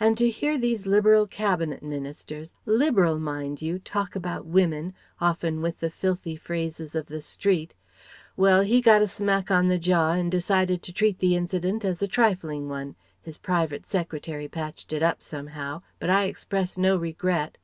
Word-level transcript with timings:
And 0.00 0.18
to 0.18 0.28
hear 0.28 0.58
these 0.58 0.84
Liberal 0.84 1.28
Cabinet 1.28 1.80
Ministers 1.80 2.56
Liberal, 2.66 3.20
mind 3.20 3.62
you 3.62 3.78
talk 3.78 4.16
about 4.16 4.44
women, 4.44 4.94
often 5.20 5.62
with 5.62 5.78
the 5.78 5.90
filthy 5.90 6.34
phrases 6.34 6.96
of 6.96 7.06
the 7.06 7.22
street 7.22 7.72
Well: 8.36 8.62
he 8.62 8.80
got 8.80 9.00
a 9.00 9.06
smack 9.06 9.48
on 9.48 9.68
the 9.68 9.78
jaw 9.78 10.10
and 10.14 10.28
decided 10.28 10.82
to 10.82 10.92
treat 10.92 11.20
the 11.20 11.36
incident 11.36 11.84
as 11.84 12.02
a 12.02 12.08
trifling 12.08 12.68
one... 12.68 12.96
his 13.22 13.38
private 13.38 13.86
secretary 13.86 14.48
patched 14.48 14.92
it 14.92 15.04
up 15.04 15.22
somehow, 15.22 15.82
but 16.00 16.10
I 16.10 16.24
expressed 16.24 16.76
no 16.76 16.96
regret.... 16.96 17.56